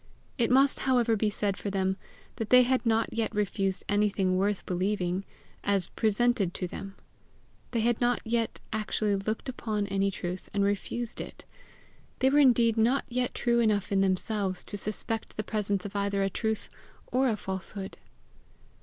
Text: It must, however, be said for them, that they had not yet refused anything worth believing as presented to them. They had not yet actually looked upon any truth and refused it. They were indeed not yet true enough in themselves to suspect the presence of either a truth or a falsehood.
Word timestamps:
It 0.39 0.49
must, 0.49 0.79
however, 0.89 1.15
be 1.15 1.29
said 1.29 1.57
for 1.57 1.69
them, 1.69 1.95
that 2.37 2.49
they 2.49 2.63
had 2.63 2.83
not 2.87 3.13
yet 3.13 3.31
refused 3.35 3.83
anything 3.87 4.35
worth 4.35 4.65
believing 4.65 5.25
as 5.63 5.89
presented 5.89 6.55
to 6.55 6.65
them. 6.67 6.95
They 7.69 7.81
had 7.81 8.01
not 8.01 8.19
yet 8.25 8.61
actually 8.73 9.15
looked 9.15 9.47
upon 9.47 9.85
any 9.89 10.09
truth 10.09 10.49
and 10.55 10.63
refused 10.63 11.21
it. 11.21 11.45
They 12.17 12.31
were 12.31 12.39
indeed 12.39 12.77
not 12.77 13.05
yet 13.09 13.35
true 13.35 13.59
enough 13.59 13.91
in 13.91 14.01
themselves 14.01 14.63
to 14.63 14.75
suspect 14.75 15.37
the 15.37 15.43
presence 15.43 15.85
of 15.85 15.95
either 15.95 16.23
a 16.23 16.31
truth 16.31 16.67
or 17.11 17.29
a 17.29 17.37
falsehood. 17.37 17.99